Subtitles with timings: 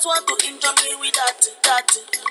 [0.00, 1.84] just want to injure me with that, that,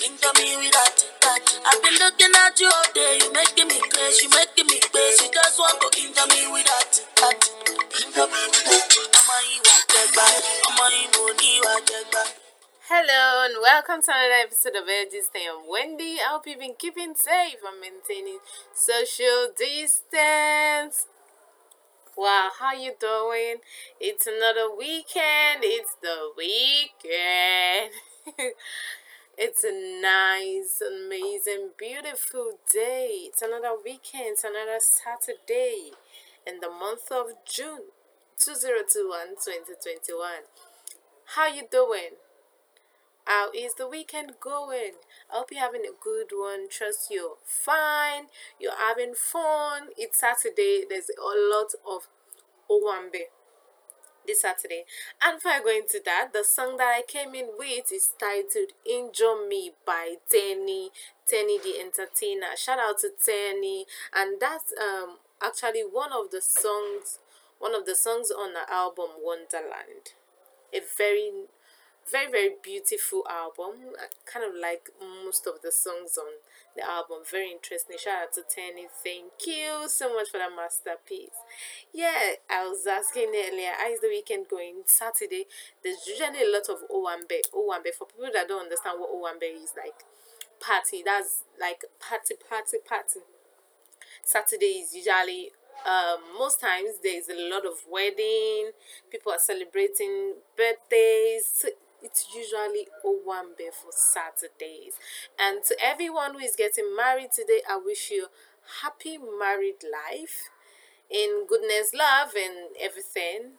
[0.00, 1.44] injure me with that, that.
[1.68, 5.28] I've been looking at you all day, you making me crazy, you making me crazy.
[5.28, 6.88] You just want to injure me with that,
[7.20, 7.36] that,
[8.00, 8.88] injure me with that.
[9.20, 10.26] Ọmọ ìwà jẹgba,
[10.72, 12.22] ọmọ ìmọ̀ ní ìwà jẹgba.
[12.88, 15.36] Hello and welcome to another episode of Edgist.
[15.36, 16.16] I am Wendy.
[16.16, 18.40] I hope you've been keeping safe and maintaining
[18.72, 21.09] social distance.
[22.16, 23.56] Wow, how you doing?
[24.00, 25.62] It's another weekend.
[25.62, 27.92] It's the weekend.
[29.38, 33.28] it's a nice, amazing, beautiful day.
[33.28, 34.32] It's another weekend.
[34.32, 35.92] It's another Saturday
[36.46, 37.92] in the month of June
[38.38, 40.30] 2021 2021.
[41.36, 42.18] How you doing?
[43.30, 44.94] How is the weekend going?
[45.30, 46.68] I hope you're having a good one.
[46.68, 48.24] Trust you're fine.
[48.58, 49.90] You're having fun.
[49.96, 50.82] It's Saturday.
[50.88, 52.08] There's a lot of
[52.68, 53.30] Owambe
[54.26, 54.82] this Saturday.
[55.22, 58.72] And before I go into that, the song that I came in with is titled
[58.84, 60.88] Injure Me by Teni,
[61.32, 62.56] Teni the Entertainer.
[62.56, 63.84] Shout out to Teni.
[64.12, 67.20] And that's um actually one of the songs
[67.60, 70.14] one of the songs on the album Wondaland.
[70.74, 71.30] A very
[72.10, 73.94] very very beautiful album.
[73.98, 74.88] I kind of like
[75.24, 76.40] most of the songs on
[76.76, 77.18] the album.
[77.30, 77.96] Very interesting.
[77.98, 81.36] Shout out to Teni thank you so much for that masterpiece.
[81.92, 84.82] Yeah I was asking earlier how is the weekend going?
[84.86, 85.46] Saturday
[85.82, 87.94] there's usually a lot of Owambe Owambe.
[87.96, 90.04] For people that don't understand what Owambe is like
[90.60, 93.20] party that's like party party party.
[94.24, 95.50] Saturday is usually
[95.86, 98.70] um, most times there's a lot of wedding.
[99.10, 101.64] People are celebrating birthdays
[102.02, 104.94] it's usually Owambe for Saturdays.
[105.38, 108.26] And to everyone who is getting married today, I wish you
[108.82, 110.50] happy married life
[111.10, 113.52] in goodness, love, and everything.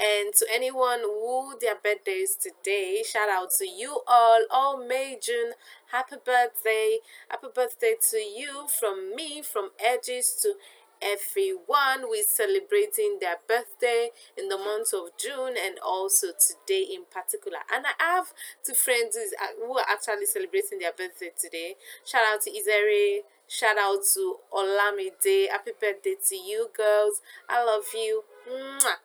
[0.00, 4.44] And to anyone who their birthday is today, shout out to you all.
[4.48, 5.52] Oh, May June,
[5.90, 6.98] happy birthday.
[7.28, 10.54] Happy birthday to you from me, from Edgist to
[11.02, 17.58] everyone We're celebrating their birthday in the month of June and also today in particular.
[17.72, 18.32] And I have
[18.64, 19.16] two friends
[19.58, 21.76] who are actually celebrating their birthday today.
[22.04, 23.20] Shout out to Izere.
[23.46, 25.48] Shout out to Olamide.
[25.50, 27.20] Happy birthday to you girls.
[27.48, 28.24] I love you.
[28.50, 28.96] Mwah.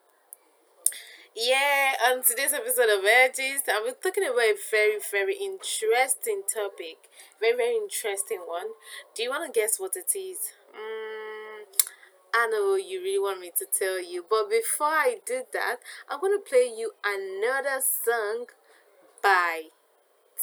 [1.36, 7.10] Yeah, on today's episode of Edgist, be talking about a very, very interesting topic.
[7.40, 8.68] Very, very interesting one.
[9.16, 10.54] Do you want to guess what it is?
[10.70, 11.13] Mm,
[12.36, 15.78] I know you really want me to tell you, but before I do that,
[16.10, 18.48] I'm going to play you another song
[19.22, 19.64] by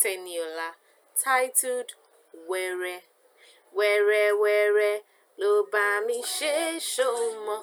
[0.01, 0.79] Teniola
[1.21, 1.93] titled
[2.49, 3.01] Were.
[3.75, 5.01] Were, were,
[5.41, 6.55] ló bá mi ṣe
[6.95, 7.57] ṣòmọ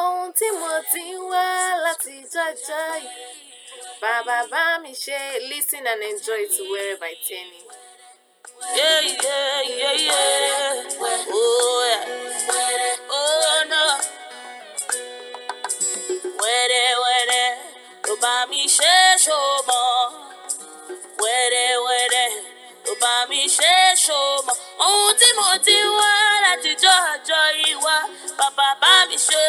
[0.00, 1.46] ohun tí mo ti ń wá
[1.84, 3.08] láti yìí
[4.00, 5.18] bàbá bá mi ṣe
[5.50, 7.60] listen and enjoy to Were by Teni.
[8.76, 10.95] Yeah, yeah, yeah, yeah.
[25.06, 26.10] Ohun tí mo ti ń wá
[26.44, 27.96] látijọ́ ọjọ́ ìwá,
[28.38, 29.44] bàbá bá mi ṣe.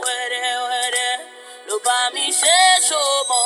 [0.00, 1.12] Wẹ́rẹ́ wẹ́rẹ́
[1.66, 2.56] ló bá mi ṣe
[2.88, 3.42] ṣòmọ.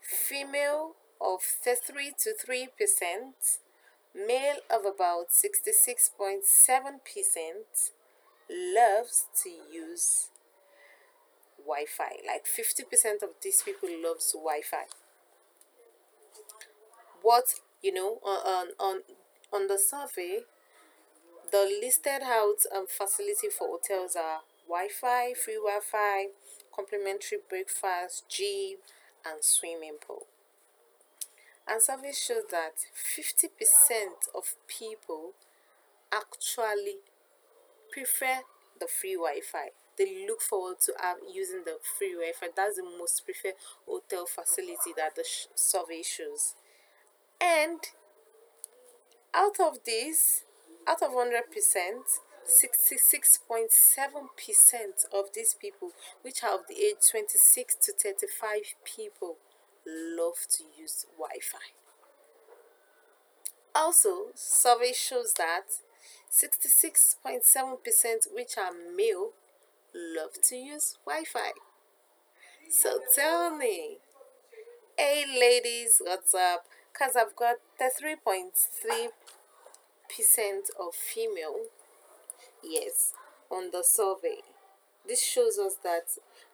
[0.00, 3.58] female of 33 to 3 percent
[4.14, 7.90] male of about 66.7 percent
[8.48, 10.28] loves to use
[11.58, 12.20] wi-fi.
[12.26, 14.86] Like 50 percent of these people loves wi-fi
[17.24, 19.00] what you know on on
[19.52, 20.40] on the survey
[21.50, 26.28] the listed out um, facility for hotels are Wi-Fi, free Wi-Fi,
[26.74, 28.78] complimentary breakfast, gym,
[29.24, 30.26] and swimming pool.
[31.68, 35.32] And survey shows that 50% of people
[36.12, 36.98] actually
[37.92, 38.40] prefer
[38.80, 39.68] the free Wi-Fi.
[39.96, 40.92] They look forward to
[41.32, 42.48] using the free Wi-Fi.
[42.56, 43.54] That's the most preferred
[43.86, 45.24] hotel facility that the
[45.54, 46.54] survey shows.
[47.40, 47.80] And
[49.34, 50.44] out of this,
[50.86, 55.90] out of 100%, 66.7% of these people,
[56.22, 59.36] which are of the age 26 to 35 people,
[59.86, 61.72] love to use Wi Fi.
[63.74, 65.64] Also, survey shows that
[66.30, 69.32] 66.7% which are male
[69.94, 71.52] love to use Wi Fi.
[72.70, 73.98] So tell me,
[74.96, 76.66] hey ladies, what's up?
[76.94, 79.08] Because I've got the 3.3
[80.16, 81.66] percent of female
[82.62, 83.14] yes
[83.50, 84.38] on the survey.
[85.06, 86.04] This shows us that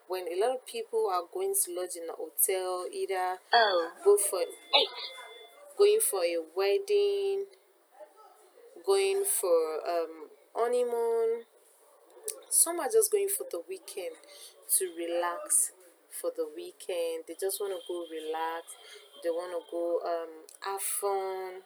[0.09, 3.91] when a lot of people are going to lodge in a hotel either oh.
[4.03, 4.41] go for
[5.79, 7.45] going for a wedding
[8.85, 11.45] going for um honeymoon
[12.49, 14.17] some are just going for the weekend
[14.79, 15.73] to relax
[16.11, 17.25] for the weekend.
[17.27, 18.75] They just want to go relax
[19.23, 21.63] they want to go um have fun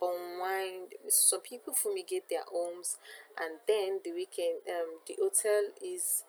[0.00, 0.92] unwind.
[1.08, 2.98] Some people fumigate their homes
[3.40, 6.24] and then the weekend um the hotel is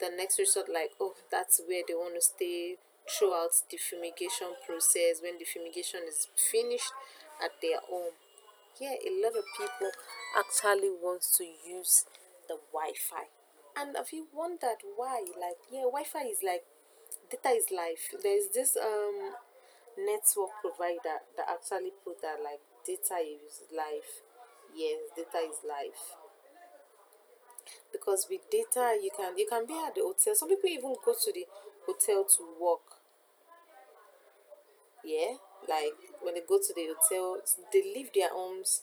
[0.00, 2.76] the next resort like oh that's where they want to stay
[3.08, 6.92] throughout the fumigation process when the fumigation is finished
[7.44, 8.14] at their home.
[8.80, 9.90] Yeah a lot of people
[10.38, 12.04] actually wants to use
[12.48, 13.28] the wi-fi.
[13.76, 15.24] And have you wondered why?
[15.38, 16.64] Like yeah wi-fi is like
[17.30, 18.14] data is life.
[18.22, 19.34] There's this um
[19.98, 24.22] network provider that actually put that like data is life.
[24.74, 26.16] Yes data is life.
[27.92, 30.34] Because with data you can you can be at the hotel.
[30.34, 31.46] Some people even go to the
[31.86, 32.98] hotel to work.
[35.04, 35.34] Yeah?
[35.68, 37.38] Like when they go to the hotel
[37.72, 38.82] they leave their homes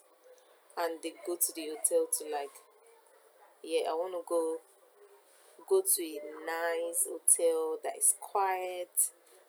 [0.78, 2.52] and they go to the hotel to like
[3.64, 4.58] yeah i want to go
[5.70, 8.90] go to a nice hotel that is quiet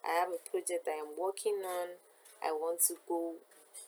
[0.04, 1.88] i have a project i am working on
[2.42, 3.34] i want to go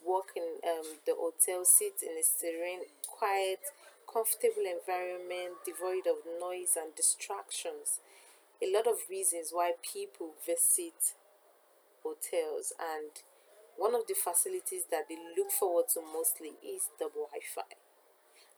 [0.04, 3.60] work in um, the hotel, sit in a serene, quiet,
[4.10, 8.00] comfortable environment devoid of noise and distractions.
[8.62, 11.14] A lot of reasons why people visit
[12.02, 13.22] hotels, and
[13.76, 17.66] one of the facilities that they look forward to mostly is the Wi Fi.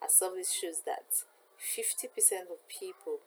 [0.05, 1.25] A service shows that
[1.57, 3.21] 50% of people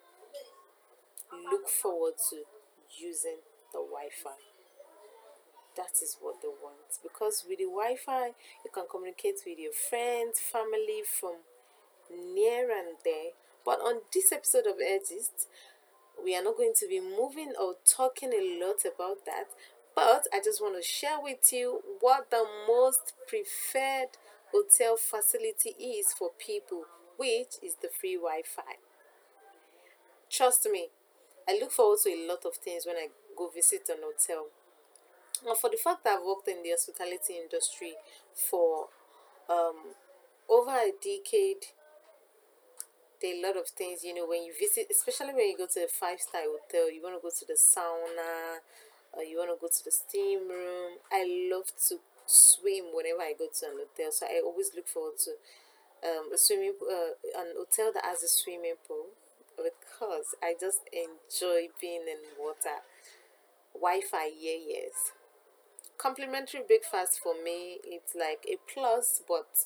[1.49, 2.43] look forward to
[2.93, 3.41] using
[3.73, 4.37] the Wi Fi
[5.77, 6.99] that is what they want.
[7.01, 8.33] Because with the wi-fi
[8.65, 11.45] you can communicate with your friends family from
[12.11, 13.37] near and there.
[13.63, 15.47] But on this episode of Edgist,
[16.21, 19.53] we are not going to be moving or talking a lot about that.
[19.95, 24.17] But i just want to share with you what the most preferred
[24.51, 26.83] hotel facility is for people
[27.17, 28.77] which is the free wi-fi.
[30.29, 30.89] Trust me
[31.49, 34.47] i look forward to a lot of things when i go visit an hotel
[35.45, 37.93] and for the fact that I've worked in the hospitality industry
[38.33, 38.87] for
[39.49, 39.93] um,
[40.49, 41.69] over a decade,
[43.21, 45.67] there are a lot of things, you know, when you visit, especially when you go
[45.67, 48.61] to a five star hotel, you want to go to the sauna,
[49.13, 50.97] or you want to go to the steam room.
[51.11, 55.17] I love to swim whenever I go to an hotel, so I always look forward
[55.25, 55.31] to
[56.05, 59.13] um, a swimming uh, an hotel that has a swimming pool
[59.57, 62.85] because I just enjoy being in water.
[63.81, 65.11] Wi Fi, yeah, yes
[65.97, 69.65] complimentary breakfast for me it's like a plus but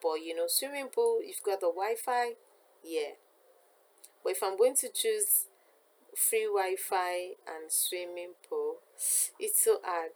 [0.00, 2.34] but you know swimming pool you've got the wi-fi
[2.84, 3.18] yeah
[4.22, 5.46] but if i'm going to choose
[6.16, 8.76] free wi-fi and swimming pool
[9.40, 10.12] it's so hard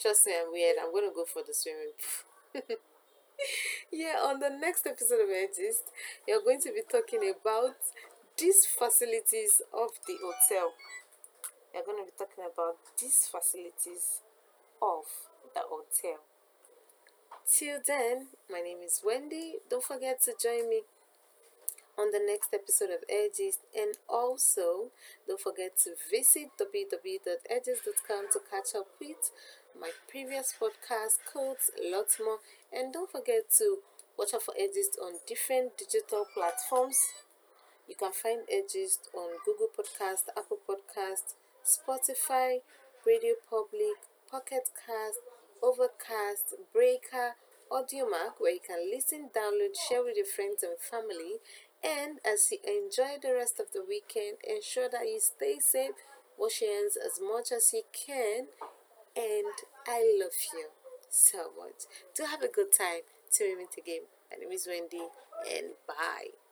[0.00, 0.76] Trust me, I'm weird.
[0.80, 2.62] I'm gonna go for the swimming pool.
[3.92, 5.90] yeah, on the next episode of Edgist,
[6.26, 7.74] you're going to be talking about
[8.38, 10.70] these facilities of the hotel.
[11.74, 14.22] You're going to be talking about these facilities
[14.80, 15.04] of
[15.54, 16.20] the hotel.
[17.46, 19.56] Till then, my name is Wendy.
[19.70, 20.82] Don't forget to join me
[21.98, 24.90] on the next episode of Edgist and also
[25.26, 29.30] don't forget to visit www.edgist.com to catch up with
[29.78, 32.38] my previous podcast codes, lots more,
[32.72, 33.78] and don't forget to
[34.16, 36.98] watch out for Edgist on different digital platforms.
[37.88, 41.34] You can find Edgist on Google Podcast, Apple Podcast,
[41.68, 42.62] Spotify,
[43.04, 45.20] Radio Public, Pocket Cast,
[45.62, 47.36] Overcast, Breaker,
[47.70, 51.44] Audiomack, where you can listen, download, share with your friends and family.
[51.84, 55.92] And as you enjoy the rest of the weekend, ensure that you stay safe,
[56.38, 58.48] wash your hands as much as you can,
[59.14, 59.52] and
[59.86, 60.68] I love you
[61.10, 61.84] so much.
[62.16, 63.02] Do have a good time.
[63.30, 64.08] Till we meet again.
[64.30, 65.04] My name is Wendy,
[65.54, 66.47] and bye.